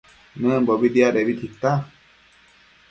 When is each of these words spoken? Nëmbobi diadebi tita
Nëmbobi 0.39 0.87
diadebi 0.95 1.33
tita 1.41 1.71